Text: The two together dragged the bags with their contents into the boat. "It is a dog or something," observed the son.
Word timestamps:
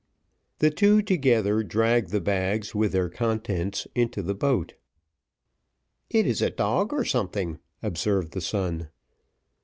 The 0.57 0.71
two 0.71 1.03
together 1.03 1.61
dragged 1.61 2.09
the 2.09 2.19
bags 2.21 2.73
with 2.73 2.91
their 2.91 3.07
contents 3.07 3.85
into 3.93 4.23
the 4.23 4.33
boat. 4.33 4.73
"It 6.09 6.25
is 6.25 6.41
a 6.41 6.49
dog 6.49 6.91
or 6.91 7.05
something," 7.05 7.59
observed 7.83 8.31
the 8.33 8.41
son. 8.41 8.89